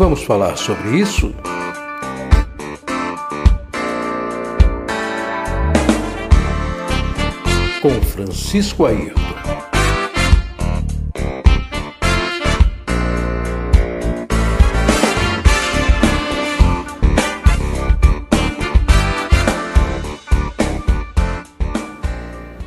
Vamos 0.00 0.22
falar 0.22 0.56
sobre 0.56 0.98
isso? 0.98 1.30
Com 7.82 7.90
Francisco 8.00 8.86
Ayrton. 8.86 9.20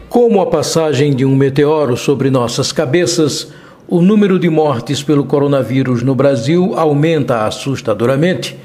Como 0.08 0.40
a 0.40 0.46
passagem 0.46 1.16
de 1.16 1.26
um 1.26 1.36
meteoro 1.36 1.98
sobre 1.98 2.30
nossas 2.30 2.72
cabeças, 2.72 3.52
o 3.88 4.02
número 4.02 4.40
de 4.40 4.50
mortes 4.50 5.04
pelo 5.04 5.26
coronavírus 5.26 6.02
no 6.02 6.16
Brasil 6.16 6.74
aumenta 6.76 7.46
assustadoramente. 7.46 8.58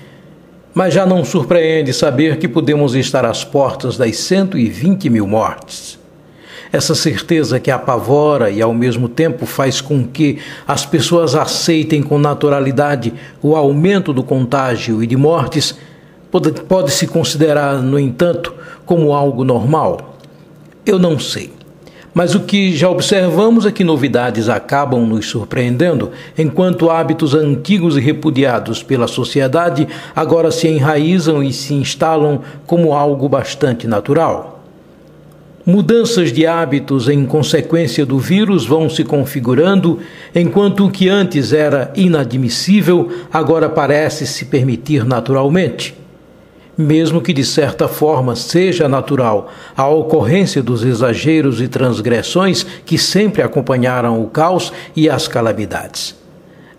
Mas 0.72 0.94
já 0.94 1.04
não 1.04 1.24
surpreende 1.24 1.92
saber 1.92 2.38
que 2.38 2.46
podemos 2.46 2.94
estar 2.94 3.24
às 3.24 3.42
portas 3.44 3.96
das 3.96 4.16
120 4.16 5.10
mil 5.10 5.26
mortes. 5.26 5.98
Essa 6.70 6.94
certeza 6.94 7.58
que 7.58 7.70
apavora 7.70 8.50
e 8.50 8.60
ao 8.60 8.74
mesmo 8.74 9.08
tempo 9.08 9.46
faz 9.46 9.80
com 9.80 10.06
que 10.06 10.38
as 10.66 10.84
pessoas 10.84 11.34
aceitem 11.34 12.02
com 12.02 12.18
naturalidade 12.18 13.12
o 13.42 13.56
aumento 13.56 14.12
do 14.12 14.22
contágio 14.22 15.02
e 15.02 15.06
de 15.06 15.16
mortes 15.16 15.76
pode, 16.30 16.52
pode 16.52 16.90
se 16.90 17.06
considerar, 17.06 17.82
no 17.82 17.98
entanto, 17.98 18.54
como 18.84 19.14
algo 19.14 19.44
normal. 19.44 20.18
Eu 20.84 20.98
não 20.98 21.18
sei. 21.18 21.57
Mas 22.14 22.34
o 22.34 22.40
que 22.40 22.74
já 22.74 22.88
observamos 22.88 23.66
é 23.66 23.72
que 23.72 23.84
novidades 23.84 24.48
acabam 24.48 25.06
nos 25.06 25.26
surpreendendo, 25.26 26.10
enquanto 26.36 26.90
hábitos 26.90 27.34
antigos 27.34 27.96
e 27.96 28.00
repudiados 28.00 28.82
pela 28.82 29.06
sociedade 29.06 29.86
agora 30.16 30.50
se 30.50 30.68
enraizam 30.68 31.42
e 31.42 31.52
se 31.52 31.74
instalam 31.74 32.40
como 32.66 32.92
algo 32.92 33.28
bastante 33.28 33.86
natural. 33.86 34.62
Mudanças 35.66 36.32
de 36.32 36.46
hábitos 36.46 37.10
em 37.10 37.26
consequência 37.26 38.06
do 38.06 38.18
vírus 38.18 38.64
vão 38.64 38.88
se 38.88 39.04
configurando, 39.04 39.98
enquanto 40.34 40.86
o 40.86 40.90
que 40.90 41.10
antes 41.10 41.52
era 41.52 41.92
inadmissível 41.94 43.10
agora 43.30 43.68
parece 43.68 44.26
se 44.26 44.46
permitir 44.46 45.04
naturalmente 45.04 45.97
mesmo 46.78 47.20
que 47.20 47.32
de 47.32 47.44
certa 47.44 47.88
forma 47.88 48.36
seja 48.36 48.88
natural 48.88 49.50
a 49.76 49.88
ocorrência 49.88 50.62
dos 50.62 50.84
exageros 50.84 51.60
e 51.60 51.66
transgressões 51.66 52.64
que 52.86 52.96
sempre 52.96 53.42
acompanharam 53.42 54.22
o 54.22 54.28
caos 54.28 54.72
e 54.94 55.10
as 55.10 55.26
calamidades. 55.26 56.14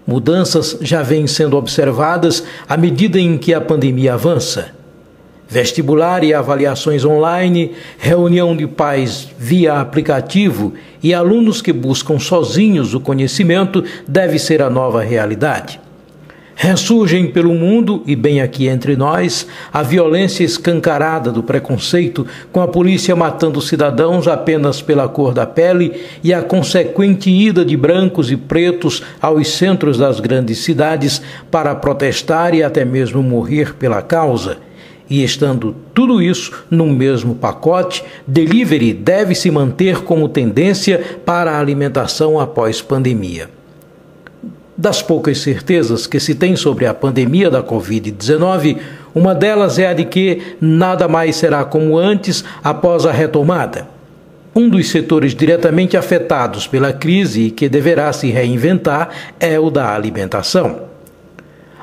Mudanças 0.08 0.78
já 0.82 1.04
vêm 1.04 1.28
sendo 1.28 1.58
observadas 1.58 2.44
à 2.68 2.78
medida 2.78 3.20
em 3.20 3.38
que 3.38 3.54
a 3.54 3.60
pandemia 3.60 4.14
avança. 4.14 4.70
Vestibular 5.48 6.24
e 6.24 6.34
avaliações 6.34 7.04
online, 7.04 7.74
reunião 7.98 8.56
de 8.56 8.68
pais 8.68 9.28
via 9.38 9.80
aplicativo 9.80 10.74
e 11.04 11.14
alunos 11.14 11.62
que 11.62 11.74
buscam 11.74 12.20
sozinhos 12.20 12.94
o 12.94 13.00
conhecimento 13.00 13.84
deve 14.08 14.40
ser 14.40 14.62
a 14.62 14.70
nova 14.70 15.02
realidade. 15.02 15.80
Ressurgem 16.62 17.28
pelo 17.28 17.54
mundo 17.54 18.04
e 18.06 18.18
bem 18.18 18.42
aqui 18.42 18.68
entre 18.68 18.98
nós 18.98 19.48
a 19.72 19.82
violência 19.82 20.44
escancarada 20.44 21.32
do 21.32 21.42
preconceito, 21.42 22.28
com 22.52 22.62
a 22.62 22.68
polícia 22.68 23.16
matando 23.16 23.62
cidadãos 23.62 24.28
apenas 24.28 24.82
pela 24.82 25.08
cor 25.08 25.34
da 25.34 25.46
pele 25.46 26.02
e 26.22 26.34
a 26.34 26.42
consequente 26.42 27.30
ida 27.30 27.64
de 27.64 27.78
brancos 27.78 28.30
e 28.30 28.36
pretos 28.36 29.02
aos 29.22 29.48
centros 29.48 29.98
das 29.98 30.20
grandes 30.20 30.58
cidades 30.58 31.22
para 31.50 31.74
protestar 31.76 32.54
e 32.54 32.62
até 32.62 32.84
mesmo 32.84 33.24
morrer 33.24 33.74
pela 33.76 34.02
causa. 34.02 34.58
E 35.10 35.24
estando 35.24 35.74
tudo 35.94 36.22
isso 36.22 36.66
no 36.70 36.88
mesmo 36.88 37.36
pacote, 37.36 38.04
delivery 38.28 38.94
deve 38.94 39.34
se 39.34 39.50
manter 39.50 40.02
como 40.02 40.28
tendência 40.28 41.22
para 41.26 41.52
a 41.52 41.60
alimentação 41.62 42.38
após 42.38 42.82
pandemia. 42.82 43.59
Das 44.80 45.02
poucas 45.02 45.40
certezas 45.40 46.08
que 46.08 46.22
se 46.22 46.34
tem 46.34 46.56
sobre 46.56 46.86
a 46.86 46.94
pandemia 46.94 47.50
da 47.50 47.62
Covid-19, 47.62 48.78
uma 49.14 49.36
delas 49.36 49.78
é 49.78 49.88
a 49.88 49.94
de 49.94 50.06
que 50.06 50.56
nada 50.62 51.06
mais 51.06 51.36
será 51.36 51.66
como 51.66 51.98
antes 51.98 52.46
após 52.64 53.06
a 53.06 53.12
retomada. 53.12 53.90
Um 54.56 54.70
dos 54.70 54.88
setores 54.88 55.36
diretamente 55.36 55.98
afetados 55.98 56.66
pela 56.66 56.94
crise 56.94 57.48
e 57.48 57.52
que 57.52 57.68
deverá 57.68 58.14
se 58.14 58.30
reinventar 58.30 59.10
é 59.38 59.60
o 59.60 59.70
da 59.70 59.94
alimentação. 59.94 60.84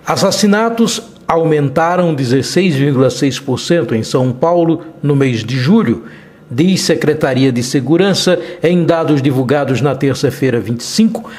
Assassinatos 0.06 1.02
aumentaram 1.28 2.16
16,6% 2.16 3.92
em 3.92 4.02
São 4.02 4.32
Paulo 4.32 4.80
no 5.02 5.14
mês 5.14 5.44
de 5.44 5.58
julho, 5.58 6.04
diz 6.50 6.80
Secretaria 6.80 7.52
de 7.52 7.62
Segurança 7.62 8.40
em 8.62 8.86
dados 8.86 9.20
divulgados 9.20 9.82
na 9.82 9.94
terça-feira 9.94 10.58
25 10.58 11.30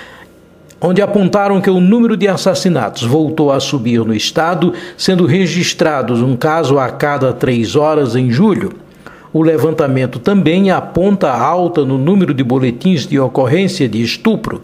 onde 0.80 1.02
apontaram 1.02 1.60
que 1.60 1.70
o 1.70 1.80
número 1.80 2.16
de 2.16 2.28
assassinatos 2.28 3.04
voltou 3.04 3.52
a 3.52 3.60
subir 3.60 4.00
no 4.06 4.14
estado, 4.14 4.74
sendo 4.96 5.26
registrados 5.26 6.22
um 6.22 6.36
caso 6.36 6.78
a 6.78 6.90
cada 6.90 7.34
três 7.34 7.76
horas 7.76 8.16
em 8.16 8.30
julho. 8.30 8.74
O 9.34 9.42
levantamento 9.42 10.20
também 10.20 10.72
aponta 10.72 11.32
alta 11.32 11.84
no 11.84 11.98
número 11.98 12.34
de 12.34 12.44
boletins 12.44 13.06
de 13.06 13.20
ocorrência 13.20 13.88
de 13.90 14.02
estupro. 14.02 14.62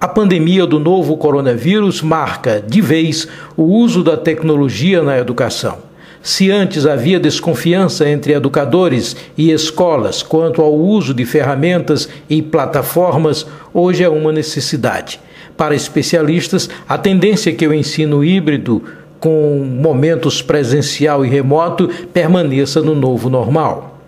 A 0.00 0.08
pandemia 0.08 0.66
do 0.66 0.80
novo 0.80 1.16
coronavírus 1.16 2.00
marca, 2.00 2.62
de 2.66 2.80
vez, 2.80 3.28
o 3.56 3.64
uso 3.64 4.02
da 4.02 4.16
tecnologia 4.16 5.02
na 5.02 5.18
educação. 5.18 5.89
Se 6.22 6.50
antes 6.50 6.84
havia 6.84 7.18
desconfiança 7.18 8.06
entre 8.08 8.34
educadores 8.34 9.16
e 9.38 9.50
escolas 9.50 10.22
quanto 10.22 10.60
ao 10.60 10.74
uso 10.74 11.14
de 11.14 11.24
ferramentas 11.24 12.08
e 12.28 12.42
plataformas, 12.42 13.46
hoje 13.72 14.04
é 14.04 14.08
uma 14.08 14.30
necessidade. 14.30 15.18
Para 15.56 15.74
especialistas, 15.74 16.68
a 16.86 16.98
tendência 16.98 17.50
é 17.50 17.54
que 17.54 17.66
o 17.66 17.72
ensino 17.72 18.22
híbrido, 18.22 18.82
com 19.18 19.64
momentos 19.64 20.42
presencial 20.42 21.24
e 21.24 21.28
remoto, 21.28 21.88
permaneça 22.12 22.82
no 22.82 22.94
novo 22.94 23.30
normal. 23.30 23.98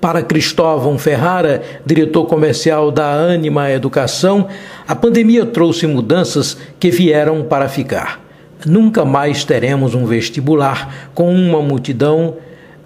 Para 0.00 0.22
Cristóvão 0.22 0.98
Ferrara, 0.98 1.62
diretor 1.84 2.26
comercial 2.26 2.90
da 2.90 3.12
Anima 3.12 3.70
Educação, 3.70 4.48
a 4.86 4.94
pandemia 4.94 5.44
trouxe 5.44 5.86
mudanças 5.86 6.56
que 6.78 6.90
vieram 6.90 7.42
para 7.42 7.68
ficar. 7.68 8.25
Nunca 8.64 9.04
mais 9.04 9.44
teremos 9.44 9.94
um 9.94 10.06
vestibular 10.06 11.10
com 11.14 11.32
uma 11.34 11.60
multidão. 11.60 12.36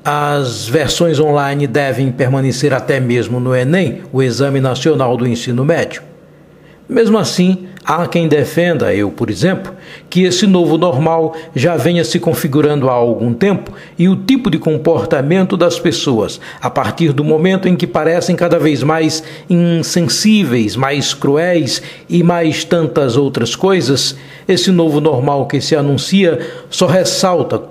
As 0.04 0.66
versões 0.66 1.20
online 1.20 1.66
devem 1.66 2.10
permanecer 2.10 2.72
até 2.72 2.98
mesmo 2.98 3.38
no 3.38 3.54
Enem, 3.54 4.02
o 4.12 4.22
Exame 4.22 4.60
Nacional 4.60 5.16
do 5.16 5.26
Ensino 5.26 5.64
Médio. 5.64 6.02
Mesmo 6.88 7.18
assim, 7.18 7.68
há 7.84 8.06
quem 8.06 8.28
defenda, 8.28 8.94
eu 8.94 9.10
por 9.10 9.30
exemplo, 9.30 9.72
que 10.08 10.24
esse 10.24 10.46
novo 10.46 10.76
normal 10.76 11.34
já 11.54 11.76
venha 11.76 12.04
se 12.04 12.18
configurando 12.18 12.88
há 12.88 12.92
algum 12.92 13.32
tempo 13.32 13.72
e 13.98 14.08
o 14.08 14.16
tipo 14.16 14.50
de 14.50 14.58
comportamento 14.58 15.56
das 15.56 15.78
pessoas, 15.78 16.40
a 16.60 16.70
partir 16.70 17.12
do 17.12 17.24
momento 17.24 17.68
em 17.68 17.76
que 17.76 17.86
parecem 17.86 18.36
cada 18.36 18.58
vez 18.58 18.82
mais 18.82 19.22
insensíveis, 19.48 20.76
mais 20.76 21.14
cruéis 21.14 21.82
e 22.08 22.22
mais 22.22 22.64
tantas 22.64 23.16
outras 23.16 23.56
coisas, 23.56 24.16
esse 24.46 24.70
novo 24.70 25.00
normal 25.00 25.46
que 25.46 25.60
se 25.60 25.76
anuncia 25.76 26.38
só 26.68 26.86
ressalta 26.86 27.62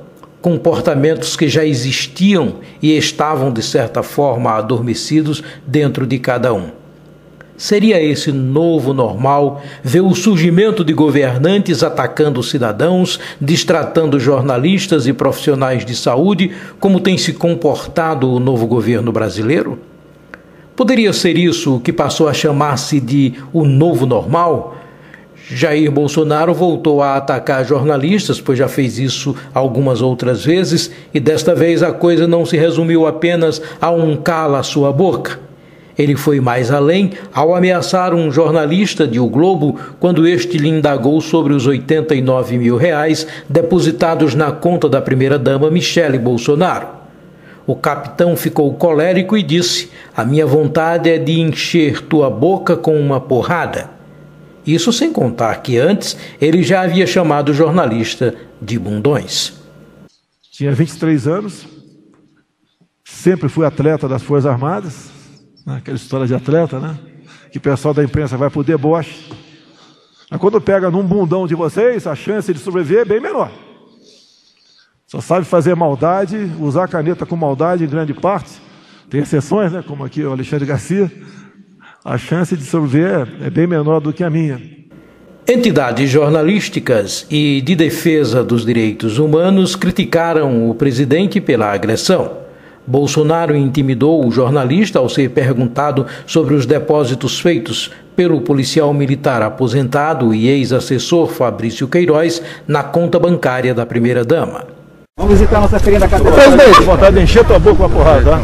comportamentos 0.42 1.36
que 1.36 1.50
já 1.50 1.66
existiam 1.66 2.56
e 2.82 2.96
estavam, 2.98 3.52
de 3.52 3.62
certa 3.62 4.02
forma, 4.02 4.52
adormecidos 4.52 5.44
dentro 5.66 6.08
de 6.08 6.18
cada 6.18 6.54
um. 6.54 6.79
Seria 7.60 8.02
esse 8.02 8.32
novo 8.32 8.94
normal 8.94 9.62
ver 9.84 10.00
o 10.00 10.16
surgimento 10.16 10.82
de 10.82 10.94
governantes 10.94 11.84
atacando 11.84 12.42
cidadãos, 12.42 13.20
distratando 13.40 14.18
jornalistas 14.18 15.08
e 15.08 15.12
profissionais 15.12 15.86
de 15.86 15.94
saúde, 15.94 16.52
como 16.80 17.02
tem 17.02 17.18
se 17.18 17.34
comportado 17.34 18.32
o 18.32 18.40
novo 18.40 18.66
governo 18.66 19.12
brasileiro? 19.12 19.78
Poderia 20.74 21.12
ser 21.12 21.38
isso 21.38 21.76
o 21.76 21.80
que 21.82 21.92
passou 21.92 22.30
a 22.30 22.34
chamar-se 22.34 22.98
de 22.98 23.34
o 23.52 23.66
novo 23.66 24.06
normal? 24.06 24.78
Jair 25.50 25.92
Bolsonaro 25.92 26.54
voltou 26.54 27.02
a 27.02 27.18
atacar 27.18 27.66
jornalistas, 27.66 28.40
pois 28.40 28.58
já 28.58 28.70
fez 28.70 28.98
isso 28.98 29.36
algumas 29.54 30.02
outras 30.02 30.46
vezes, 30.46 30.90
e 31.14 31.20
desta 31.20 31.54
vez 31.54 31.84
a 31.84 31.92
coisa 31.92 32.26
não 32.26 32.46
se 32.46 32.56
resumiu 32.56 33.06
apenas 33.06 33.62
a 33.82 33.92
um 33.92 34.16
cala 34.16 34.64
sua 34.64 34.94
boca. 34.94 35.49
Ele 36.00 36.16
foi 36.16 36.40
mais 36.40 36.72
além 36.72 37.12
ao 37.34 37.54
ameaçar 37.54 38.14
um 38.14 38.32
jornalista 38.32 39.06
de 39.06 39.20
O 39.20 39.28
Globo 39.28 39.78
quando 40.00 40.26
este 40.26 40.58
lhe 40.58 40.70
indagou 40.70 41.20
sobre 41.20 41.52
os 41.54 41.68
89 41.68 42.58
mil 42.58 42.78
reais 42.78 43.28
depositados 43.50 44.34
na 44.34 44.50
conta 44.50 44.88
da 44.88 45.02
primeira-dama 45.02 45.70
Michele 45.70 46.18
Bolsonaro. 46.18 46.88
O 47.68 47.76
capitão 47.76 48.38
ficou 48.38 48.74
colérico 48.76 49.36
e 49.36 49.44
disse: 49.44 49.92
A 50.16 50.24
minha 50.24 50.46
vontade 50.46 51.10
é 51.10 51.18
de 51.18 51.38
encher 51.42 52.02
tua 52.04 52.30
boca 52.30 52.78
com 52.78 52.98
uma 52.98 53.20
porrada. 53.20 53.90
Isso 54.66 54.94
sem 54.94 55.12
contar 55.12 55.62
que 55.62 55.78
antes 55.78 56.16
ele 56.40 56.64
já 56.64 56.82
havia 56.82 57.06
chamado 57.06 57.50
o 57.50 57.54
jornalista 57.54 58.36
de 58.62 58.80
bundões. 58.80 59.54
Tinha 60.50 60.72
23 60.72 61.28
anos, 61.28 61.68
sempre 63.04 63.50
fui 63.50 63.66
atleta 63.66 64.08
das 64.08 64.24
Forças 64.24 64.46
Armadas? 64.46 65.19
Aquela 65.66 65.98
história 65.98 66.28
de 66.28 66.36
atleta, 66.36 66.80
né? 66.80 66.98
Que 67.52 67.58
o 67.58 67.62
pessoal 67.62 67.94
da 67.94 68.04
imprensa 68.04 68.38
vai 68.38 68.50
por 68.50 68.64
deboche. 68.64 69.30
Mas 70.30 70.40
quando 70.40 70.62
pega 70.62 70.92
num 70.92 71.04
bundão 71.04 71.48
de 71.48 71.56
vocês, 71.56 72.06
a 72.06 72.16
chance 72.16 72.54
de 72.54 72.60
sobreviver 72.60 73.02
é 73.02 73.06
bem 73.06 73.20
menor. 73.20 73.52
Só 75.08 75.20
sabe 75.20 75.46
fazer 75.46 75.76
maldade, 75.76 76.52
usar 76.60 76.88
caneta 76.88 77.26
com 77.26 77.36
maldade 77.36 77.84
em 77.84 77.88
grande 77.88 78.14
parte. 78.14 78.62
Tem 79.10 79.22
exceções, 79.22 79.72
né? 79.72 79.84
Como 79.86 80.04
aqui 80.04 80.24
o 80.24 80.32
Alexandre 80.32 80.68
Garcia. 80.68 81.12
A 82.06 82.18
chance 82.18 82.56
de 82.56 82.64
sobreviver 82.64 83.28
é 83.42 83.50
bem 83.50 83.66
menor 83.66 84.00
do 84.00 84.14
que 84.14 84.24
a 84.24 84.30
minha. 84.30 84.62
Entidades 85.48 86.08
jornalísticas 86.12 87.26
e 87.28 87.60
de 87.62 87.76
defesa 87.76 88.44
dos 88.44 88.64
direitos 88.64 89.18
humanos 89.18 89.76
criticaram 89.76 90.70
o 90.70 90.76
presidente 90.76 91.42
pela 91.42 91.74
agressão. 91.74 92.49
Bolsonaro 92.86 93.56
intimidou 93.56 94.26
o 94.26 94.32
jornalista 94.32 95.00
ao 95.00 95.08
ser 95.08 95.30
perguntado 95.30 96.06
sobre 96.26 96.56
os 96.56 96.66
depósitos 96.66 97.40
feitos 97.40 97.92
pelo 98.16 98.42
policial 98.42 98.94
militar 98.94 99.42
aposentado 99.42 100.34
e 100.34 100.48
ex-assessor 100.48 101.28
Fabrício 101.28 101.88
Queiroz 101.88 102.42
na 102.68 102.84
conta 102.84 103.18
bancária 103.18 103.74
da 103.74 103.86
primeira-dama. 103.86 104.66
Vamos 105.18 105.34
visitar 105.34 105.62
nossa 105.62 105.80
feirinha 105.80 106.00
da 106.00 106.08
catedral. 106.08 106.34
Presidente, 106.34 106.82
vontade 106.82 107.16
de 107.16 107.24
encher 107.24 107.46
tua 107.46 107.60
boca 107.60 107.78
com 107.78 107.86
a 107.86 107.90
porrada, 107.90 108.32
tá? 108.32 108.42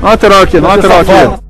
Não 0.00 0.08
lateral 0.08 0.42
aqui, 0.42 0.60
não 0.60 0.68
lateral 0.68 1.00
aqui. 1.00 1.42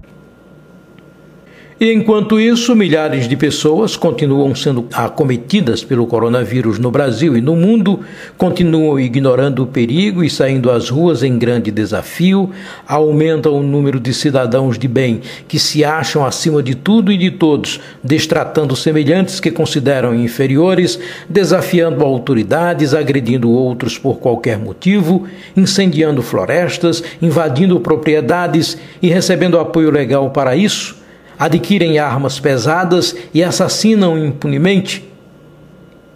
Enquanto 1.84 2.38
isso, 2.38 2.76
milhares 2.76 3.26
de 3.26 3.36
pessoas 3.36 3.96
continuam 3.96 4.54
sendo 4.54 4.86
acometidas 4.92 5.82
pelo 5.82 6.06
coronavírus 6.06 6.78
no 6.78 6.92
Brasil 6.92 7.36
e 7.36 7.40
no 7.40 7.56
mundo, 7.56 7.98
continuam 8.38 9.00
ignorando 9.00 9.64
o 9.64 9.66
perigo 9.66 10.22
e 10.22 10.30
saindo 10.30 10.70
às 10.70 10.88
ruas 10.88 11.24
em 11.24 11.36
grande 11.36 11.72
desafio, 11.72 12.50
aumenta 12.86 13.50
o 13.50 13.64
número 13.64 13.98
de 13.98 14.14
cidadãos 14.14 14.78
de 14.78 14.86
bem 14.86 15.22
que 15.48 15.58
se 15.58 15.84
acham 15.84 16.24
acima 16.24 16.62
de 16.62 16.76
tudo 16.76 17.10
e 17.10 17.18
de 17.18 17.32
todos, 17.32 17.80
destratando 18.00 18.76
semelhantes 18.76 19.40
que 19.40 19.50
consideram 19.50 20.14
inferiores, 20.14 21.00
desafiando 21.28 22.04
autoridades, 22.04 22.94
agredindo 22.94 23.50
outros 23.50 23.98
por 23.98 24.20
qualquer 24.20 24.56
motivo, 24.56 25.26
incendiando 25.56 26.22
florestas, 26.22 27.02
invadindo 27.20 27.80
propriedades 27.80 28.78
e 29.02 29.08
recebendo 29.08 29.58
apoio 29.58 29.90
legal 29.90 30.30
para 30.30 30.54
isso 30.54 31.01
adquirem 31.44 31.98
armas 31.98 32.38
pesadas 32.38 33.16
e 33.34 33.42
assassinam 33.42 34.16
impunemente? 34.16 35.10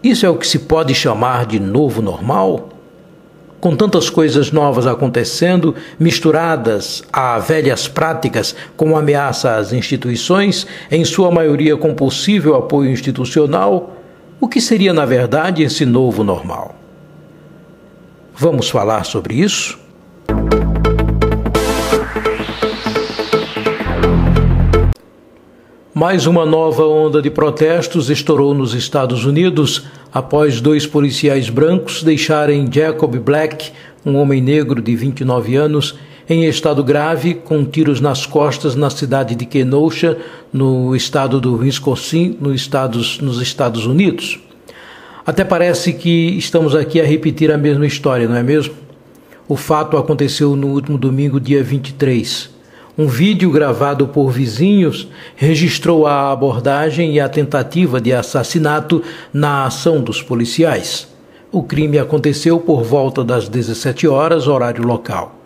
Isso 0.00 0.24
é 0.24 0.30
o 0.30 0.36
que 0.36 0.46
se 0.46 0.60
pode 0.60 0.94
chamar 0.94 1.46
de 1.46 1.58
novo 1.58 2.00
normal? 2.00 2.68
Com 3.58 3.74
tantas 3.74 4.08
coisas 4.08 4.52
novas 4.52 4.86
acontecendo, 4.86 5.74
misturadas 5.98 7.02
a 7.12 7.40
velhas 7.40 7.88
práticas 7.88 8.54
com 8.76 8.96
ameaça 8.96 9.56
às 9.56 9.72
instituições, 9.72 10.64
em 10.92 11.04
sua 11.04 11.28
maioria 11.32 11.76
com 11.76 11.92
possível 11.92 12.54
apoio 12.54 12.88
institucional, 12.88 13.96
o 14.40 14.46
que 14.46 14.60
seria 14.60 14.92
na 14.92 15.04
verdade 15.04 15.64
esse 15.64 15.84
novo 15.84 16.22
normal? 16.22 16.76
Vamos 18.32 18.70
falar 18.70 19.04
sobre 19.04 19.34
isso? 19.34 19.85
Mais 25.98 26.26
uma 26.26 26.44
nova 26.44 26.84
onda 26.84 27.22
de 27.22 27.30
protestos 27.30 28.10
estourou 28.10 28.52
nos 28.52 28.74
Estados 28.74 29.24
Unidos 29.24 29.86
após 30.12 30.60
dois 30.60 30.86
policiais 30.86 31.48
brancos 31.48 32.02
deixarem 32.02 32.70
Jacob 32.70 33.16
Black, 33.16 33.72
um 34.04 34.16
homem 34.16 34.42
negro 34.42 34.82
de 34.82 34.94
29 34.94 35.56
anos, 35.56 35.98
em 36.28 36.44
estado 36.44 36.84
grave, 36.84 37.32
com 37.32 37.64
tiros 37.64 37.98
nas 37.98 38.26
costas 38.26 38.74
na 38.74 38.90
cidade 38.90 39.34
de 39.34 39.46
Kenosha, 39.46 40.18
no 40.52 40.94
estado 40.94 41.40
do 41.40 41.56
Wisconsin, 41.56 42.36
Estados, 42.54 43.18
nos 43.20 43.40
Estados 43.40 43.86
Unidos. 43.86 44.38
Até 45.24 45.46
parece 45.46 45.94
que 45.94 46.36
estamos 46.36 46.74
aqui 46.74 47.00
a 47.00 47.06
repetir 47.06 47.50
a 47.50 47.56
mesma 47.56 47.86
história, 47.86 48.28
não 48.28 48.36
é 48.36 48.42
mesmo? 48.42 48.74
O 49.48 49.56
fato 49.56 49.96
aconteceu 49.96 50.56
no 50.56 50.66
último 50.66 50.98
domingo, 50.98 51.40
dia 51.40 51.62
23. 51.62 52.54
Um 52.98 53.08
vídeo 53.08 53.50
gravado 53.50 54.08
por 54.08 54.30
vizinhos 54.30 55.06
registrou 55.34 56.06
a 56.06 56.32
abordagem 56.32 57.12
e 57.12 57.20
a 57.20 57.28
tentativa 57.28 58.00
de 58.00 58.10
assassinato 58.10 59.02
na 59.30 59.66
ação 59.66 60.00
dos 60.00 60.22
policiais. 60.22 61.06
O 61.52 61.62
crime 61.62 61.98
aconteceu 61.98 62.58
por 62.58 62.82
volta 62.82 63.22
das 63.22 63.50
17 63.50 64.08
horas, 64.08 64.48
horário 64.48 64.82
local. 64.82 65.38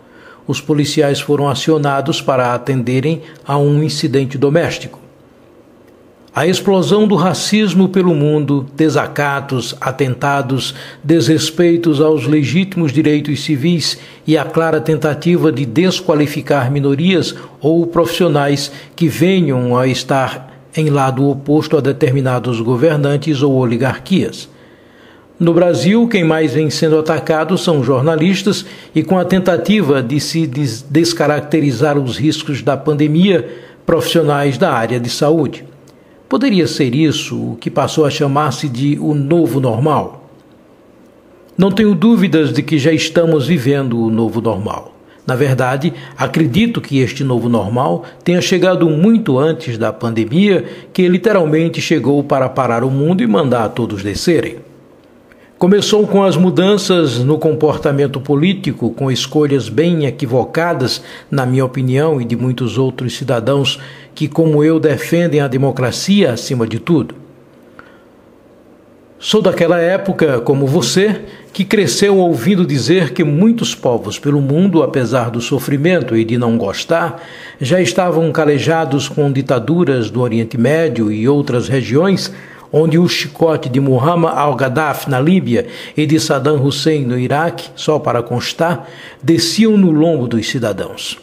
Os 0.47 0.61
policiais 0.61 1.19
foram 1.19 1.49
acionados 1.49 2.21
para 2.21 2.53
atenderem 2.53 3.21
a 3.45 3.57
um 3.57 3.83
incidente 3.83 4.37
doméstico. 4.37 4.97
A 6.33 6.47
explosão 6.47 7.05
do 7.05 7.15
racismo 7.15 7.89
pelo 7.89 8.15
mundo, 8.15 8.65
desacatos, 8.73 9.75
atentados, 9.81 10.73
desrespeitos 11.03 11.99
aos 11.99 12.25
legítimos 12.25 12.93
direitos 12.93 13.43
civis 13.43 13.97
e 14.25 14.37
a 14.37 14.45
clara 14.45 14.79
tentativa 14.79 15.51
de 15.51 15.65
desqualificar 15.65 16.71
minorias 16.71 17.35
ou 17.59 17.85
profissionais 17.85 18.71
que 18.95 19.09
venham 19.09 19.77
a 19.77 19.87
estar 19.87 20.53
em 20.73 20.89
lado 20.89 21.29
oposto 21.29 21.75
a 21.75 21.81
determinados 21.81 22.61
governantes 22.61 23.41
ou 23.41 23.53
oligarquias. 23.55 24.47
No 25.37 25.53
Brasil, 25.53 26.07
quem 26.07 26.23
mais 26.23 26.53
vem 26.53 26.69
sendo 26.69 26.97
atacado 26.97 27.57
são 27.57 27.83
jornalistas 27.83 28.65
e 28.95 29.03
com 29.03 29.19
a 29.19 29.25
tentativa 29.25 30.01
de 30.01 30.17
se 30.21 30.47
descaracterizar 30.47 31.97
os 31.97 32.15
riscos 32.15 32.61
da 32.61 32.77
pandemia, 32.77 33.49
profissionais 33.85 34.57
da 34.57 34.71
área 34.71 34.97
de 34.97 35.09
saúde. 35.09 35.70
Poderia 36.31 36.65
ser 36.65 36.95
isso 36.95 37.35
o 37.35 37.57
que 37.57 37.69
passou 37.69 38.05
a 38.05 38.09
chamar-se 38.09 38.69
de 38.69 38.97
o 39.01 39.13
novo 39.13 39.59
normal? 39.59 40.29
Não 41.57 41.69
tenho 41.69 41.93
dúvidas 41.93 42.53
de 42.53 42.63
que 42.63 42.79
já 42.79 42.93
estamos 42.93 43.47
vivendo 43.47 44.01
o 44.01 44.09
novo 44.09 44.39
normal. 44.39 44.95
Na 45.27 45.35
verdade, 45.35 45.91
acredito 46.17 46.79
que 46.79 46.99
este 46.99 47.21
novo 47.21 47.49
normal 47.49 48.05
tenha 48.23 48.39
chegado 48.39 48.89
muito 48.89 49.37
antes 49.37 49.77
da 49.77 49.91
pandemia, 49.91 50.63
que 50.93 51.05
literalmente 51.05 51.81
chegou 51.81 52.23
para 52.23 52.47
parar 52.47 52.85
o 52.85 52.89
mundo 52.89 53.21
e 53.21 53.27
mandar 53.27 53.67
todos 53.67 54.01
descerem. 54.01 54.59
Começou 55.61 56.07
com 56.07 56.23
as 56.23 56.35
mudanças 56.35 57.19
no 57.19 57.37
comportamento 57.37 58.19
político, 58.19 58.89
com 58.89 59.11
escolhas 59.11 59.69
bem 59.69 60.07
equivocadas, 60.07 61.03
na 61.29 61.45
minha 61.45 61.63
opinião, 61.63 62.19
e 62.19 62.25
de 62.25 62.35
muitos 62.35 62.79
outros 62.79 63.15
cidadãos 63.15 63.79
que, 64.13 64.27
como 64.27 64.63
eu, 64.63 64.79
defendem 64.79 65.41
a 65.41 65.47
democracia 65.47 66.33
acima 66.33 66.67
de 66.67 66.79
tudo. 66.79 67.15
Sou 69.23 69.39
daquela 69.39 69.79
época, 69.79 70.41
como 70.41 70.65
você, 70.65 71.21
que 71.53 71.63
cresceu 71.63 72.17
ouvindo 72.17 72.65
dizer 72.65 73.13
que 73.13 73.23
muitos 73.23 73.75
povos 73.75 74.17
pelo 74.17 74.41
mundo, 74.41 74.81
apesar 74.81 75.29
do 75.29 75.39
sofrimento 75.39 76.17
e 76.17 76.25
de 76.25 76.39
não 76.39 76.57
gostar, 76.57 77.21
já 77.59 77.79
estavam 77.79 78.31
calejados 78.31 79.07
com 79.07 79.31
ditaduras 79.31 80.09
do 80.09 80.21
Oriente 80.21 80.57
Médio 80.57 81.11
e 81.11 81.29
outras 81.29 81.67
regiões 81.67 82.33
onde 82.71 82.97
o 82.97 83.07
chicote 83.07 83.69
de 83.69 83.79
Muhammad 83.79 84.35
al-Gaddafi 84.35 85.09
na 85.09 85.19
Líbia 85.19 85.67
e 85.95 86.07
de 86.07 86.19
Saddam 86.19 86.63
Hussein 86.63 87.05
no 87.05 87.19
Iraque, 87.19 87.69
só 87.75 87.99
para 87.99 88.23
constar, 88.23 88.89
desciam 89.21 89.77
no 89.77 89.91
lombo 89.91 90.27
dos 90.27 90.49
cidadãos. 90.49 91.19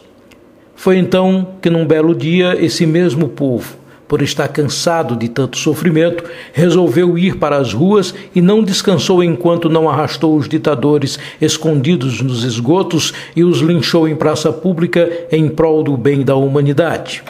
Foi 0.79 0.97
então 0.97 1.55
que, 1.61 1.69
num 1.69 1.85
belo 1.85 2.15
dia, 2.15 2.57
esse 2.65 2.87
mesmo 2.87 3.29
povo, 3.29 3.77
por 4.07 4.23
estar 4.23 4.47
cansado 4.47 5.17
de 5.17 5.29
tanto 5.29 5.59
sofrimento, 5.59 6.23
resolveu 6.53 7.19
ir 7.19 7.37
para 7.37 7.57
as 7.57 7.75
ruas 7.75 8.15
e 8.33 8.41
não 8.41 8.63
descansou 8.63 9.21
enquanto 9.21 9.69
não 9.69 9.89
arrastou 9.89 10.37
os 10.37 10.49
ditadores 10.49 11.19
escondidos 11.41 12.23
nos 12.23 12.45
esgotos 12.45 13.13
e 13.35 13.43
os 13.43 13.59
linchou 13.59 14.07
em 14.07 14.15
praça 14.15 14.53
pública 14.53 15.11
em 15.33 15.49
prol 15.49 15.83
do 15.83 15.97
bem 15.97 16.23
da 16.23 16.37
humanidade. 16.37 17.25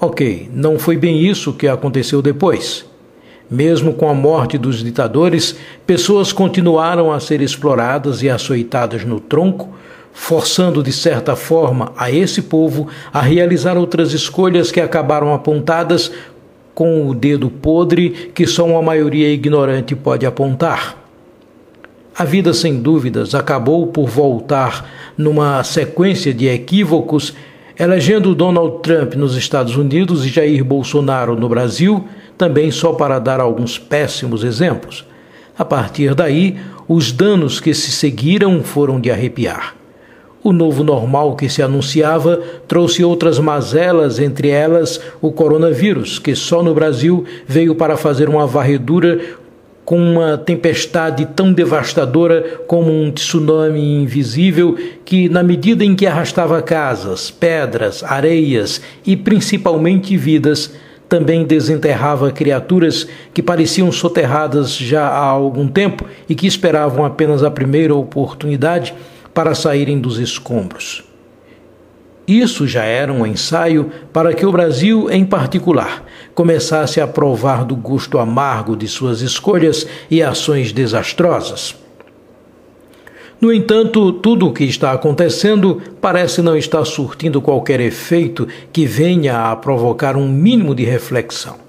Ok, 0.00 0.50
não 0.52 0.80
foi 0.80 0.96
bem 0.96 1.24
isso 1.24 1.52
que 1.52 1.68
aconteceu 1.68 2.20
depois. 2.20 2.84
Mesmo 3.48 3.94
com 3.94 4.10
a 4.10 4.14
morte 4.14 4.58
dos 4.58 4.82
ditadores, 4.82 5.56
pessoas 5.86 6.32
continuaram 6.32 7.12
a 7.12 7.20
ser 7.20 7.40
exploradas 7.40 8.20
e 8.20 8.28
açoitadas 8.28 9.04
no 9.04 9.20
tronco, 9.20 9.76
forçando 10.18 10.82
de 10.82 10.92
certa 10.92 11.36
forma 11.36 11.92
a 11.94 12.10
esse 12.10 12.40
povo 12.40 12.88
a 13.12 13.20
realizar 13.20 13.76
outras 13.76 14.14
escolhas 14.14 14.72
que 14.72 14.80
acabaram 14.80 15.32
apontadas 15.32 16.10
com 16.74 17.06
o 17.06 17.14
dedo 17.14 17.50
podre 17.50 18.32
que 18.34 18.46
só 18.46 18.64
uma 18.64 18.80
maioria 18.80 19.28
ignorante 19.28 19.94
pode 19.94 20.24
apontar. 20.24 20.96
A 22.16 22.24
vida, 22.24 22.54
sem 22.54 22.80
dúvidas, 22.80 23.34
acabou 23.34 23.88
por 23.88 24.08
voltar 24.08 24.88
numa 25.18 25.62
sequência 25.62 26.32
de 26.32 26.48
equívocos 26.48 27.34
elegendo 27.78 28.34
Donald 28.34 28.78
Trump 28.82 29.14
nos 29.14 29.36
Estados 29.36 29.76
Unidos 29.76 30.24
e 30.24 30.30
Jair 30.30 30.64
Bolsonaro 30.64 31.36
no 31.36 31.46
Brasil, 31.46 32.08
também 32.38 32.70
só 32.70 32.94
para 32.94 33.18
dar 33.18 33.38
alguns 33.38 33.78
péssimos 33.78 34.42
exemplos. 34.42 35.04
A 35.58 35.64
partir 35.64 36.14
daí, 36.14 36.56
os 36.88 37.12
danos 37.12 37.60
que 37.60 37.74
se 37.74 37.92
seguiram 37.92 38.62
foram 38.62 38.98
de 38.98 39.10
arrepiar. 39.10 39.76
O 40.46 40.52
novo 40.52 40.84
normal 40.84 41.34
que 41.34 41.48
se 41.48 41.60
anunciava 41.60 42.40
trouxe 42.68 43.02
outras 43.02 43.36
mazelas, 43.36 44.20
entre 44.20 44.48
elas 44.48 45.00
o 45.20 45.32
coronavírus, 45.32 46.20
que 46.20 46.36
só 46.36 46.62
no 46.62 46.72
Brasil 46.72 47.24
veio 47.48 47.74
para 47.74 47.96
fazer 47.96 48.28
uma 48.28 48.46
varredura 48.46 49.20
com 49.84 49.98
uma 49.98 50.38
tempestade 50.38 51.26
tão 51.34 51.52
devastadora 51.52 52.60
como 52.68 52.92
um 52.92 53.10
tsunami 53.10 54.00
invisível 54.00 54.76
que, 55.04 55.28
na 55.28 55.42
medida 55.42 55.84
em 55.84 55.96
que 55.96 56.06
arrastava 56.06 56.62
casas, 56.62 57.28
pedras, 57.28 58.04
areias 58.04 58.80
e 59.04 59.16
principalmente 59.16 60.16
vidas, 60.16 60.72
também 61.08 61.44
desenterrava 61.44 62.30
criaturas 62.30 63.08
que 63.34 63.42
pareciam 63.42 63.90
soterradas 63.90 64.76
já 64.76 65.08
há 65.08 65.24
algum 65.24 65.66
tempo 65.66 66.04
e 66.28 66.36
que 66.36 66.46
esperavam 66.46 67.04
apenas 67.04 67.42
a 67.42 67.50
primeira 67.50 67.96
oportunidade 67.96 68.94
para 69.36 69.54
saírem 69.54 70.00
dos 70.00 70.18
escombros. 70.18 71.04
Isso 72.26 72.66
já 72.66 72.84
era 72.84 73.12
um 73.12 73.26
ensaio 73.26 73.90
para 74.10 74.32
que 74.32 74.46
o 74.46 74.50
Brasil, 74.50 75.10
em 75.10 75.26
particular, 75.26 76.06
começasse 76.34 77.02
a 77.02 77.06
provar 77.06 77.62
do 77.62 77.76
gosto 77.76 78.18
amargo 78.18 78.74
de 78.74 78.88
suas 78.88 79.20
escolhas 79.20 79.86
e 80.10 80.22
ações 80.22 80.72
desastrosas. 80.72 81.76
No 83.38 83.52
entanto, 83.52 84.10
tudo 84.10 84.46
o 84.46 84.54
que 84.54 84.64
está 84.64 84.92
acontecendo 84.92 85.82
parece 86.00 86.40
não 86.40 86.56
estar 86.56 86.86
surtindo 86.86 87.42
qualquer 87.42 87.78
efeito 87.78 88.48
que 88.72 88.86
venha 88.86 89.50
a 89.50 89.54
provocar 89.54 90.16
um 90.16 90.26
mínimo 90.26 90.74
de 90.74 90.84
reflexão. 90.84 91.65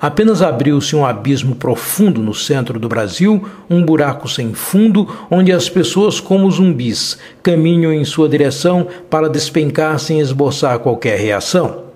Apenas 0.00 0.40
abriu-se 0.40 0.96
um 0.96 1.04
abismo 1.04 1.54
profundo 1.54 2.22
no 2.22 2.32
centro 2.32 2.78
do 2.78 2.88
Brasil, 2.88 3.44
um 3.68 3.84
buraco 3.84 4.26
sem 4.26 4.54
fundo, 4.54 5.06
onde 5.30 5.52
as 5.52 5.68
pessoas, 5.68 6.18
como 6.18 6.50
zumbis, 6.50 7.18
caminham 7.42 7.92
em 7.92 8.02
sua 8.02 8.26
direção 8.26 8.86
para 9.10 9.28
despencar 9.28 9.98
sem 9.98 10.18
esboçar 10.18 10.78
qualquer 10.78 11.18
reação. 11.18 11.90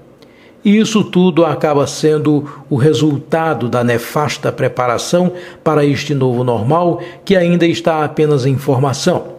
E 0.63 0.79
isso 0.79 1.03
tudo 1.03 1.47
acaba 1.47 1.87
sendo 1.87 2.45
o 2.69 2.77
resultado 2.77 3.71
da 3.71 3.83
nefasta 3.83 4.53
preparação 4.53 5.33
para 5.63 5.85
este 5.85 6.15
novo 6.15 6.45
normal 6.45 7.01
que 7.25 7.35
ainda 7.35 7.67
está 7.67 8.05
apenas 8.05 8.45
em 8.45 8.59
formação. 8.59 9.35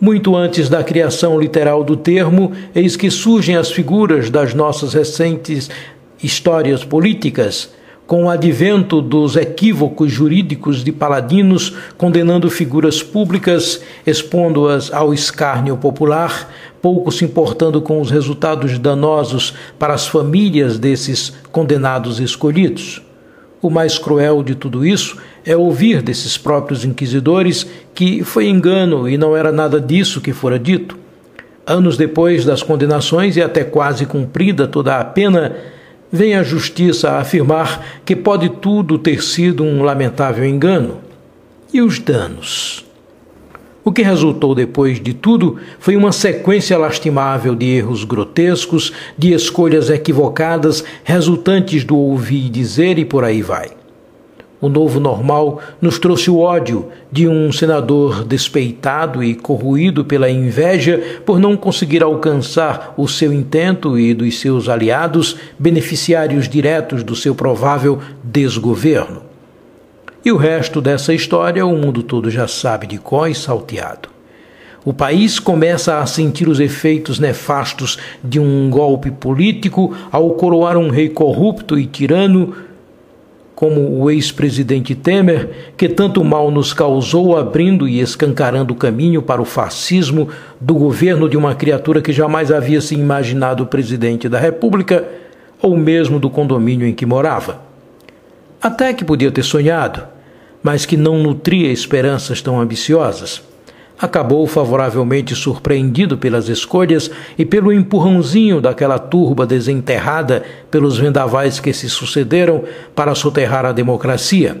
Muito 0.00 0.36
antes 0.36 0.68
da 0.68 0.84
criação 0.84 1.40
literal 1.40 1.82
do 1.82 1.96
termo, 1.96 2.52
eis 2.74 2.96
que 2.96 3.10
surgem 3.10 3.56
as 3.56 3.70
figuras 3.70 4.28
das 4.28 4.52
nossas 4.52 4.92
recentes 4.92 5.70
histórias 6.24 6.84
políticas 6.84 7.70
com 8.06 8.24
o 8.24 8.28
advento 8.28 9.00
dos 9.00 9.34
equívocos 9.34 10.12
jurídicos 10.12 10.84
de 10.84 10.92
paladinos 10.92 11.74
condenando 11.96 12.50
figuras 12.50 13.02
públicas, 13.02 13.80
expondo-as 14.06 14.92
ao 14.92 15.14
escárnio 15.14 15.76
popular, 15.76 16.52
pouco 16.82 17.10
se 17.10 17.24
importando 17.24 17.80
com 17.80 18.00
os 18.00 18.10
resultados 18.10 18.78
danosos 18.78 19.54
para 19.78 19.94
as 19.94 20.06
famílias 20.06 20.78
desses 20.78 21.32
condenados 21.50 22.20
escolhidos. 22.20 23.00
O 23.62 23.70
mais 23.70 23.98
cruel 23.98 24.42
de 24.42 24.54
tudo 24.54 24.84
isso 24.84 25.16
é 25.42 25.56
ouvir 25.56 26.02
desses 26.02 26.36
próprios 26.36 26.84
inquisidores 26.84 27.66
que 27.94 28.22
foi 28.22 28.48
engano 28.48 29.08
e 29.08 29.16
não 29.16 29.34
era 29.34 29.50
nada 29.50 29.80
disso 29.80 30.20
que 30.20 30.34
fora 30.34 30.58
dito. 30.58 30.98
Anos 31.66 31.96
depois 31.96 32.44
das 32.44 32.62
condenações 32.62 33.38
e 33.38 33.42
até 33.42 33.64
quase 33.64 34.04
cumprida 34.04 34.68
toda 34.68 35.00
a 35.00 35.04
pena, 35.04 35.56
vem 36.14 36.36
a 36.36 36.44
justiça 36.44 37.10
a 37.10 37.18
afirmar 37.18 37.84
que 38.04 38.14
pode 38.14 38.48
tudo 38.48 38.96
ter 38.96 39.20
sido 39.20 39.64
um 39.64 39.82
lamentável 39.82 40.44
engano. 40.44 40.98
E 41.72 41.82
os 41.82 41.98
danos? 41.98 42.86
O 43.84 43.90
que 43.90 44.00
resultou 44.00 44.54
depois 44.54 45.00
de 45.00 45.12
tudo 45.12 45.58
foi 45.80 45.96
uma 45.96 46.12
sequência 46.12 46.78
lastimável 46.78 47.56
de 47.56 47.66
erros 47.66 48.04
grotescos, 48.04 48.92
de 49.18 49.32
escolhas 49.32 49.90
equivocadas, 49.90 50.84
resultantes 51.02 51.82
do 51.82 51.96
ouvir 51.96 52.46
e 52.46 52.48
dizer 52.48 52.96
e 52.96 53.04
por 53.04 53.24
aí 53.24 53.42
vai. 53.42 53.72
O 54.60 54.68
novo 54.68 54.98
normal 54.98 55.60
nos 55.80 55.98
trouxe 55.98 56.30
o 56.30 56.38
ódio 56.38 56.88
de 57.12 57.28
um 57.28 57.52
senador 57.52 58.24
despeitado 58.24 59.22
e 59.22 59.34
corroído 59.34 60.04
pela 60.04 60.30
inveja 60.30 61.20
por 61.26 61.38
não 61.38 61.56
conseguir 61.56 62.02
alcançar 62.02 62.94
o 62.96 63.06
seu 63.06 63.32
intento 63.32 63.98
e 63.98 64.14
dos 64.14 64.40
seus 64.40 64.68
aliados, 64.68 65.36
beneficiários 65.58 66.48
diretos 66.48 67.02
do 67.02 67.14
seu 67.14 67.34
provável 67.34 67.98
desgoverno. 68.22 69.22
E 70.24 70.32
o 70.32 70.36
resto 70.38 70.80
dessa 70.80 71.12
história 71.12 71.66
o 71.66 71.76
mundo 71.76 72.02
todo 72.02 72.30
já 72.30 72.48
sabe 72.48 72.86
de 72.86 72.96
có 72.96 73.26
e 73.26 73.34
salteado. 73.34 74.08
O 74.82 74.92
país 74.92 75.38
começa 75.38 75.98
a 75.98 76.06
sentir 76.06 76.48
os 76.48 76.60
efeitos 76.60 77.18
nefastos 77.18 77.98
de 78.22 78.38
um 78.38 78.68
golpe 78.70 79.10
político 79.10 79.94
ao 80.12 80.30
coroar 80.32 80.76
um 80.76 80.90
rei 80.90 81.08
corrupto 81.08 81.78
e 81.78 81.86
tirano 81.86 82.54
como 83.54 84.00
o 84.00 84.10
ex-presidente 84.10 84.94
Temer, 84.94 85.72
que 85.76 85.88
tanto 85.88 86.24
mal 86.24 86.50
nos 86.50 86.72
causou 86.72 87.36
abrindo 87.36 87.86
e 87.86 88.00
escancarando 88.00 88.74
o 88.74 88.76
caminho 88.76 89.22
para 89.22 89.40
o 89.40 89.44
fascismo 89.44 90.28
do 90.60 90.74
governo 90.74 91.28
de 91.28 91.36
uma 91.36 91.54
criatura 91.54 92.02
que 92.02 92.12
jamais 92.12 92.50
havia 92.50 92.80
se 92.80 92.94
imaginado 92.94 93.66
presidente 93.66 94.28
da 94.28 94.38
República 94.38 95.06
ou 95.62 95.76
mesmo 95.76 96.18
do 96.18 96.28
condomínio 96.28 96.86
em 96.86 96.92
que 96.92 97.06
morava. 97.06 97.62
Até 98.60 98.92
que 98.92 99.04
podia 99.04 99.30
ter 99.30 99.42
sonhado, 99.42 100.02
mas 100.62 100.84
que 100.84 100.96
não 100.96 101.22
nutria 101.22 101.70
esperanças 101.70 102.42
tão 102.42 102.60
ambiciosas 102.60 103.42
acabou 103.98 104.46
favoravelmente 104.46 105.34
surpreendido 105.34 106.18
pelas 106.18 106.48
escolhas 106.48 107.10
e 107.38 107.44
pelo 107.44 107.72
empurrãozinho 107.72 108.60
daquela 108.60 108.98
turba 108.98 109.46
desenterrada 109.46 110.42
pelos 110.70 110.98
vendavais 110.98 111.60
que 111.60 111.72
se 111.72 111.88
sucederam 111.88 112.64
para 112.94 113.14
soterrar 113.14 113.64
a 113.64 113.72
democracia. 113.72 114.60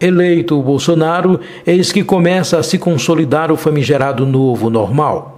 Eleito 0.00 0.58
o 0.58 0.62
Bolsonaro, 0.62 1.40
eis 1.66 1.90
que 1.90 2.04
começa 2.04 2.58
a 2.58 2.62
se 2.62 2.78
consolidar 2.78 3.50
o 3.50 3.56
famigerado 3.56 4.24
novo 4.24 4.70
normal. 4.70 5.34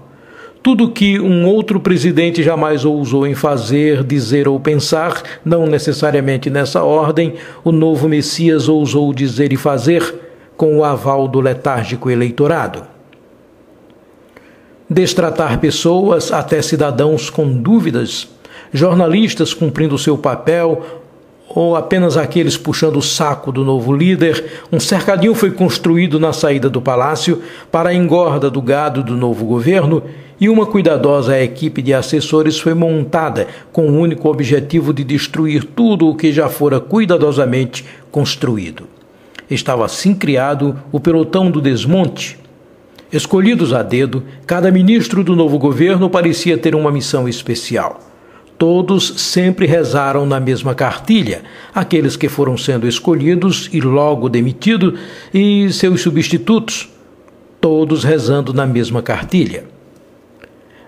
Tudo 0.62 0.90
que 0.90 1.18
um 1.18 1.46
outro 1.46 1.80
presidente 1.80 2.42
jamais 2.42 2.84
ousou 2.84 3.26
em 3.26 3.34
fazer, 3.34 4.04
dizer 4.04 4.46
ou 4.46 4.60
pensar, 4.60 5.22
não 5.42 5.66
necessariamente 5.66 6.50
nessa 6.50 6.84
ordem, 6.84 7.36
o 7.64 7.72
novo 7.72 8.06
Messias 8.06 8.68
ousou 8.68 9.14
dizer 9.14 9.54
e 9.54 9.56
fazer 9.56 10.02
com 10.58 10.76
o 10.76 10.84
aval 10.84 11.26
do 11.26 11.40
letárgico 11.40 12.10
eleitorado. 12.10 12.89
Destratar 14.92 15.60
pessoas, 15.60 16.32
até 16.32 16.60
cidadãos 16.60 17.30
com 17.30 17.48
dúvidas, 17.48 18.26
jornalistas 18.72 19.54
cumprindo 19.54 19.96
seu 19.96 20.18
papel, 20.18 20.84
ou 21.48 21.76
apenas 21.76 22.16
aqueles 22.16 22.56
puxando 22.56 22.96
o 22.96 23.02
saco 23.02 23.52
do 23.52 23.64
novo 23.64 23.94
líder, 23.94 24.64
um 24.72 24.80
cercadinho 24.80 25.32
foi 25.32 25.52
construído 25.52 26.18
na 26.18 26.32
saída 26.32 26.68
do 26.68 26.82
palácio 26.82 27.40
para 27.70 27.90
a 27.90 27.94
engorda 27.94 28.50
do 28.50 28.60
gado 28.60 29.04
do 29.04 29.16
novo 29.16 29.44
governo 29.44 30.02
e 30.40 30.48
uma 30.48 30.66
cuidadosa 30.66 31.40
equipe 31.40 31.82
de 31.82 31.94
assessores 31.94 32.58
foi 32.58 32.74
montada 32.74 33.46
com 33.70 33.88
o 33.88 33.96
único 33.96 34.28
objetivo 34.28 34.92
de 34.92 35.04
destruir 35.04 35.62
tudo 35.62 36.08
o 36.08 36.16
que 36.16 36.32
já 36.32 36.48
fora 36.48 36.80
cuidadosamente 36.80 37.84
construído. 38.10 38.88
Estava 39.48 39.84
assim 39.84 40.14
criado 40.14 40.76
o 40.90 40.98
pelotão 40.98 41.48
do 41.48 41.60
desmonte. 41.60 42.39
Escolhidos 43.12 43.72
a 43.72 43.82
dedo, 43.82 44.22
cada 44.46 44.70
ministro 44.70 45.24
do 45.24 45.34
novo 45.34 45.58
governo 45.58 46.08
parecia 46.08 46.56
ter 46.56 46.74
uma 46.74 46.92
missão 46.92 47.28
especial. 47.28 47.98
Todos 48.56 49.14
sempre 49.20 49.66
rezaram 49.66 50.26
na 50.26 50.38
mesma 50.38 50.74
cartilha, 50.74 51.42
aqueles 51.74 52.16
que 52.16 52.28
foram 52.28 52.56
sendo 52.56 52.86
escolhidos 52.86 53.68
e 53.72 53.80
logo 53.80 54.28
demitidos, 54.28 54.98
e 55.32 55.72
seus 55.72 56.02
substitutos, 56.02 56.88
todos 57.60 58.04
rezando 58.04 58.52
na 58.52 58.66
mesma 58.66 59.02
cartilha. 59.02 59.64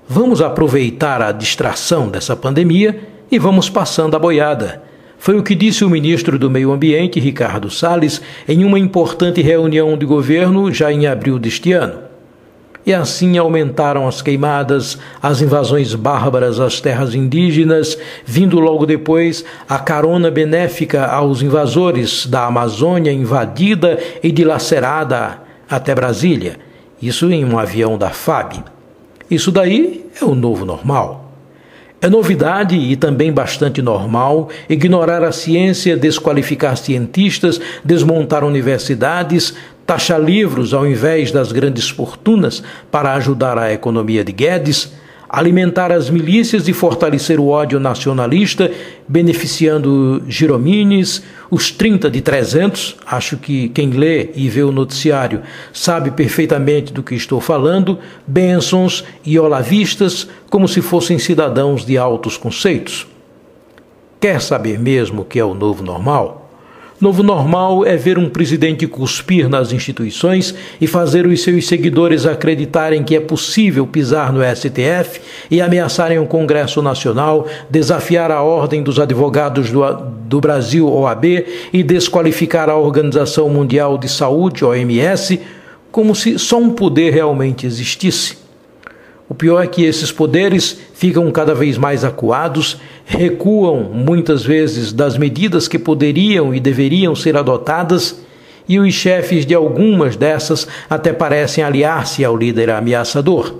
Vamos 0.08 0.40
aproveitar 0.40 1.22
a 1.22 1.32
distração 1.32 2.08
dessa 2.08 2.36
pandemia 2.36 3.00
e 3.30 3.38
vamos 3.38 3.68
passando 3.70 4.14
a 4.14 4.18
boiada 4.18 4.82
foi 5.22 5.38
o 5.38 5.42
que 5.44 5.54
disse 5.54 5.84
o 5.84 5.88
ministro 5.88 6.36
do 6.36 6.50
Meio 6.50 6.72
Ambiente, 6.72 7.20
Ricardo 7.20 7.70
Salles, 7.70 8.20
em 8.48 8.64
uma 8.64 8.76
importante 8.76 9.40
reunião 9.40 9.96
de 9.96 10.04
governo 10.04 10.72
já 10.72 10.92
em 10.92 11.06
abril 11.06 11.38
deste 11.38 11.70
ano. 11.70 12.01
E 12.84 12.92
assim 12.92 13.38
aumentaram 13.38 14.08
as 14.08 14.20
queimadas, 14.20 14.98
as 15.22 15.40
invasões 15.40 15.94
bárbaras 15.94 16.58
às 16.58 16.80
terras 16.80 17.14
indígenas, 17.14 17.96
vindo 18.24 18.58
logo 18.58 18.84
depois 18.84 19.44
a 19.68 19.78
carona 19.78 20.30
benéfica 20.30 21.06
aos 21.06 21.42
invasores 21.42 22.26
da 22.26 22.46
Amazônia 22.46 23.12
invadida 23.12 23.98
e 24.22 24.32
dilacerada 24.32 25.38
até 25.70 25.94
Brasília, 25.94 26.58
isso 27.00 27.30
em 27.30 27.44
um 27.44 27.58
avião 27.58 27.96
da 27.96 28.10
FAB. 28.10 28.64
Isso 29.30 29.50
daí 29.50 30.04
é 30.20 30.24
o 30.24 30.34
novo 30.34 30.64
normal. 30.66 31.22
É 32.00 32.10
novidade 32.10 32.74
e 32.74 32.96
também 32.96 33.32
bastante 33.32 33.80
normal 33.80 34.48
ignorar 34.68 35.22
a 35.22 35.30
ciência, 35.30 35.96
desqualificar 35.96 36.76
cientistas, 36.76 37.60
desmontar 37.84 38.42
universidades, 38.42 39.54
taxar 39.92 40.18
livros 40.18 40.72
ao 40.72 40.86
invés 40.86 41.30
das 41.30 41.52
grandes 41.52 41.90
fortunas 41.90 42.62
para 42.90 43.12
ajudar 43.12 43.58
a 43.58 43.74
economia 43.74 44.24
de 44.24 44.32
Guedes, 44.32 44.90
alimentar 45.28 45.92
as 45.92 46.08
milícias 46.08 46.66
e 46.66 46.72
fortalecer 46.72 47.38
o 47.38 47.48
ódio 47.48 47.78
nacionalista, 47.78 48.70
beneficiando 49.06 50.22
Giromines, 50.26 51.22
os 51.50 51.70
30 51.70 52.10
de 52.10 52.22
300. 52.22 52.96
Acho 53.04 53.36
que 53.36 53.68
quem 53.68 53.90
lê 53.90 54.30
e 54.34 54.48
vê 54.48 54.62
o 54.62 54.72
noticiário 54.72 55.42
sabe 55.74 56.10
perfeitamente 56.10 56.90
do 56.90 57.02
que 57.02 57.14
estou 57.14 57.38
falando, 57.38 57.98
bênçãos 58.26 59.04
e 59.26 59.38
olavistas, 59.38 60.26
como 60.48 60.66
se 60.66 60.80
fossem 60.80 61.18
cidadãos 61.18 61.84
de 61.84 61.98
altos 61.98 62.38
conceitos. 62.38 63.06
Quer 64.18 64.40
saber 64.40 64.78
mesmo 64.78 65.20
o 65.20 65.24
que 65.26 65.38
é 65.38 65.44
o 65.44 65.52
novo 65.52 65.84
normal? 65.84 66.41
Novo 67.02 67.24
normal 67.24 67.84
é 67.84 67.96
ver 67.96 68.16
um 68.16 68.30
presidente 68.30 68.86
cuspir 68.86 69.48
nas 69.48 69.72
instituições 69.72 70.54
e 70.80 70.86
fazer 70.86 71.26
os 71.26 71.42
seus 71.42 71.66
seguidores 71.66 72.26
acreditarem 72.26 73.02
que 73.02 73.16
é 73.16 73.18
possível 73.18 73.84
pisar 73.84 74.32
no 74.32 74.38
STF 74.40 75.20
e 75.50 75.60
ameaçarem 75.60 76.20
o 76.20 76.26
Congresso 76.26 76.80
Nacional, 76.80 77.48
desafiar 77.68 78.30
a 78.30 78.40
Ordem 78.40 78.84
dos 78.84 79.00
Advogados 79.00 79.68
do, 79.72 79.82
do 80.28 80.40
Brasil, 80.40 80.88
OAB, 80.88 81.24
e 81.72 81.82
desqualificar 81.82 82.70
a 82.70 82.76
Organização 82.76 83.48
Mundial 83.48 83.98
de 83.98 84.08
Saúde, 84.08 84.64
OMS, 84.64 85.40
como 85.90 86.14
se 86.14 86.38
só 86.38 86.60
um 86.60 86.70
poder 86.70 87.12
realmente 87.12 87.66
existisse. 87.66 88.41
O 89.32 89.34
pior 89.34 89.64
é 89.64 89.66
que 89.66 89.82
esses 89.82 90.12
poderes 90.12 90.78
ficam 90.92 91.32
cada 91.32 91.54
vez 91.54 91.78
mais 91.78 92.04
acuados, 92.04 92.78
recuam 93.06 93.82
muitas 93.82 94.44
vezes 94.44 94.92
das 94.92 95.16
medidas 95.16 95.66
que 95.66 95.78
poderiam 95.78 96.54
e 96.54 96.60
deveriam 96.60 97.14
ser 97.14 97.34
adotadas, 97.34 98.20
e 98.68 98.78
os 98.78 98.92
chefes 98.92 99.46
de 99.46 99.54
algumas 99.54 100.16
dessas 100.16 100.68
até 100.90 101.14
parecem 101.14 101.64
aliar-se 101.64 102.22
ao 102.22 102.36
líder 102.36 102.68
ameaçador. 102.68 103.54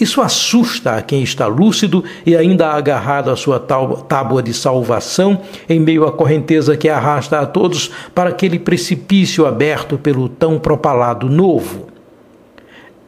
Isso 0.00 0.20
assusta 0.20 0.96
a 0.96 1.02
quem 1.02 1.22
está 1.22 1.46
lúcido 1.46 2.02
e 2.26 2.36
ainda 2.36 2.72
agarrado 2.72 3.30
à 3.30 3.36
sua 3.36 3.60
tábua 3.60 4.42
de 4.42 4.52
salvação 4.52 5.40
em 5.68 5.78
meio 5.78 6.04
à 6.04 6.10
correnteza 6.10 6.76
que 6.76 6.88
arrasta 6.88 7.38
a 7.38 7.46
todos 7.46 7.92
para 8.12 8.30
aquele 8.30 8.58
precipício 8.58 9.46
aberto 9.46 9.96
pelo 9.96 10.28
tão 10.28 10.58
propalado 10.58 11.28
novo. 11.28 11.86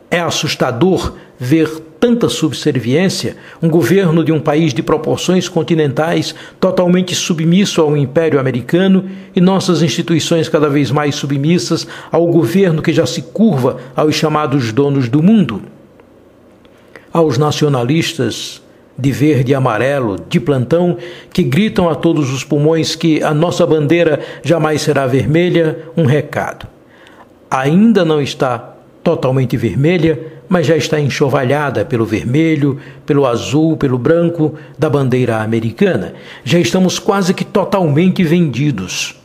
É 0.09 0.21
assustador 0.21 1.15
ver 1.43 1.69
tanta 1.99 2.29
subserviência, 2.29 3.37
um 3.61 3.69
governo 3.69 4.23
de 4.23 4.31
um 4.31 4.39
país 4.39 4.73
de 4.73 4.81
proporções 4.81 5.49
continentais 5.49 6.37
totalmente 6.61 7.17
submisso 7.17 7.81
ao 7.81 7.97
Império 7.97 8.39
Americano 8.39 9.07
e 9.35 9.41
nossas 9.41 9.83
instituições 9.83 10.49
cada 10.49 10.69
vez 10.69 10.93
mais 10.93 11.17
submissas 11.17 11.85
ao 12.13 12.29
governo 12.29 12.81
que 12.81 12.93
já 12.93 13.05
se 13.07 13.23
curva 13.23 13.79
aos 13.97 14.15
chamados 14.15 14.73
donos 14.73 15.09
do 15.09 15.21
mundo. 15.21 15.63
Aos 17.13 17.39
nacionalistas 17.39 18.63
de 18.97 19.11
verde 19.11 19.51
e 19.51 19.55
amarelo, 19.55 20.17
de 20.29 20.39
plantão, 20.39 20.97
que 21.33 21.43
gritam 21.43 21.89
a 21.89 21.97
todos 21.97 22.33
os 22.33 22.45
pulmões 22.45 22.95
que 22.95 23.21
a 23.21 23.35
nossa 23.35 23.67
bandeira 23.67 24.21
jamais 24.45 24.81
será 24.83 25.09
vermelha, 25.09 25.89
um 25.97 26.05
recado. 26.05 26.69
Ainda 27.51 28.05
não 28.05 28.21
está 28.21 28.77
totalmente 29.03 29.57
vermelha, 29.57 30.19
mas 30.53 30.67
já 30.67 30.77
está 30.77 31.01
enxovalhada 31.01 31.83
pelo 31.83 32.05
vermelho, 32.05 32.79
pelo 33.07 33.25
azul, 33.25 33.75
pelo 33.75 33.97
branco 33.97 34.55
da 34.79 34.91
bandeira 34.91 35.39
americana. 35.39 36.13
Já 36.45 36.59
estamos 36.59 36.99
quase 36.99 37.33
que 37.33 37.43
totalmente 37.43 38.23
vendidos. 38.23 39.19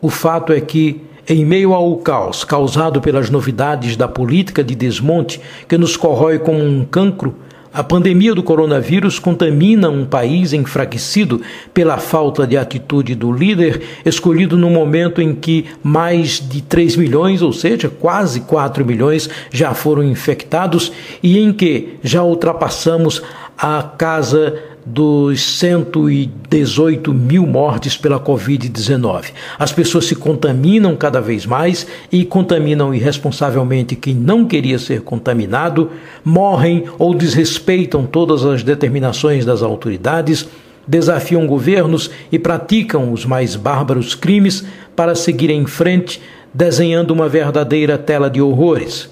O 0.00 0.08
fato 0.08 0.50
é 0.50 0.58
que, 0.58 1.02
em 1.28 1.44
meio 1.44 1.74
ao 1.74 1.98
caos 1.98 2.44
causado 2.44 2.98
pelas 2.98 3.28
novidades 3.28 3.94
da 3.94 4.08
política 4.08 4.64
de 4.64 4.74
desmonte 4.74 5.38
que 5.68 5.76
nos 5.76 5.98
corrói 5.98 6.38
como 6.38 6.64
um 6.64 6.82
cancro, 6.82 7.36
a 7.72 7.82
pandemia 7.82 8.34
do 8.34 8.42
coronavírus 8.42 9.18
contamina 9.18 9.88
um 9.88 10.04
país 10.04 10.52
enfraquecido 10.52 11.40
pela 11.72 11.96
falta 11.96 12.46
de 12.46 12.56
atitude 12.56 13.14
do 13.14 13.32
líder, 13.32 13.82
escolhido 14.04 14.58
no 14.58 14.68
momento 14.68 15.22
em 15.22 15.34
que 15.34 15.66
mais 15.82 16.38
de 16.38 16.60
3 16.60 16.96
milhões, 16.96 17.40
ou 17.40 17.52
seja, 17.52 17.88
quase 17.88 18.40
4 18.40 18.84
milhões, 18.84 19.30
já 19.50 19.72
foram 19.72 20.04
infectados 20.04 20.92
e 21.22 21.38
em 21.38 21.50
que 21.52 21.94
já 22.02 22.22
ultrapassamos 22.22 23.22
a 23.56 23.82
casa 23.82 24.71
dos 24.84 25.40
118 25.58 27.14
mil 27.14 27.46
mortes 27.46 27.96
pela 27.96 28.18
Covid-19. 28.18 29.32
As 29.58 29.72
pessoas 29.72 30.06
se 30.06 30.16
contaminam 30.16 30.96
cada 30.96 31.20
vez 31.20 31.46
mais 31.46 31.86
e 32.10 32.24
contaminam 32.24 32.94
irresponsavelmente 32.94 33.94
quem 33.94 34.14
não 34.14 34.44
queria 34.44 34.78
ser 34.78 35.02
contaminado, 35.02 35.90
morrem 36.24 36.84
ou 36.98 37.14
desrespeitam 37.14 38.04
todas 38.04 38.44
as 38.44 38.62
determinações 38.62 39.44
das 39.44 39.62
autoridades, 39.62 40.48
desafiam 40.86 41.46
governos 41.46 42.10
e 42.30 42.38
praticam 42.38 43.12
os 43.12 43.24
mais 43.24 43.54
bárbaros 43.54 44.14
crimes 44.14 44.64
para 44.96 45.14
seguir 45.14 45.50
em 45.50 45.64
frente, 45.64 46.20
desenhando 46.52 47.12
uma 47.12 47.28
verdadeira 47.28 47.96
tela 47.96 48.28
de 48.28 48.42
horrores. 48.42 49.08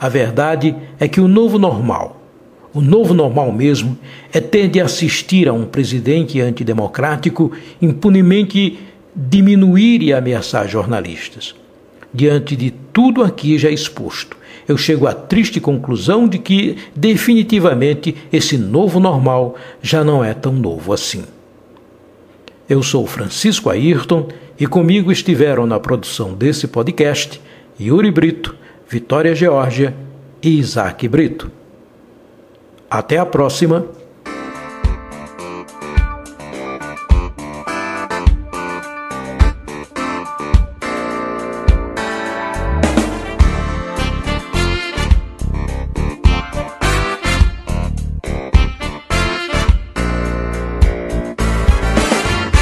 A 0.00 0.08
verdade 0.08 0.74
é 0.98 1.06
que 1.06 1.20
o 1.20 1.28
novo 1.28 1.58
normal 1.58 2.23
o 2.74 2.80
novo 2.80 3.14
normal 3.14 3.52
mesmo 3.52 3.96
é 4.32 4.40
ter 4.40 4.68
de 4.68 4.80
assistir 4.80 5.48
a 5.48 5.52
um 5.52 5.64
presidente 5.64 6.40
antidemocrático 6.40 7.52
impunemente 7.80 8.80
diminuir 9.14 10.02
e 10.02 10.12
ameaçar 10.12 10.68
jornalistas. 10.68 11.54
Diante 12.12 12.56
de 12.56 12.72
tudo 12.92 13.22
aqui 13.22 13.56
já 13.58 13.70
exposto, 13.70 14.36
eu 14.66 14.76
chego 14.76 15.06
à 15.06 15.14
triste 15.14 15.60
conclusão 15.60 16.26
de 16.26 16.38
que, 16.38 16.76
definitivamente, 16.96 18.16
esse 18.32 18.58
novo 18.58 18.98
normal 18.98 19.56
já 19.80 20.02
não 20.02 20.24
é 20.24 20.34
tão 20.34 20.52
novo 20.52 20.92
assim. 20.92 21.22
Eu 22.68 22.82
sou 22.82 23.06
Francisco 23.06 23.70
Ayrton 23.70 24.28
e 24.58 24.66
comigo 24.66 25.12
estiveram 25.12 25.66
na 25.66 25.78
produção 25.78 26.34
desse 26.34 26.66
podcast 26.66 27.40
Yuri 27.78 28.10
Brito, 28.10 28.56
Vitória 28.88 29.34
Geórgia 29.34 29.94
e 30.42 30.58
Isaac 30.58 31.06
Brito. 31.06 31.63
Até 32.94 33.18
a 33.18 33.26
próxima 33.26 33.86